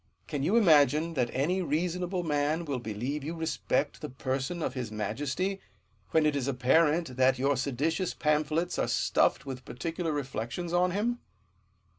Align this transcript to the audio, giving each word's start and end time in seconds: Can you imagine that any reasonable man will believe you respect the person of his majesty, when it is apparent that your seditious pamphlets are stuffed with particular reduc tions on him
Can 0.25 0.41
you 0.41 0.55
imagine 0.55 1.13
that 1.13 1.29
any 1.31 1.61
reasonable 1.61 2.23
man 2.23 2.65
will 2.65 2.79
believe 2.79 3.23
you 3.23 3.35
respect 3.35 4.01
the 4.01 4.09
person 4.09 4.63
of 4.63 4.73
his 4.73 4.91
majesty, 4.91 5.61
when 6.09 6.25
it 6.25 6.35
is 6.35 6.47
apparent 6.47 7.17
that 7.17 7.37
your 7.37 7.55
seditious 7.55 8.15
pamphlets 8.15 8.79
are 8.79 8.87
stuffed 8.87 9.45
with 9.45 9.63
particular 9.63 10.11
reduc 10.11 10.49
tions 10.49 10.73
on 10.73 10.89
him 10.89 11.19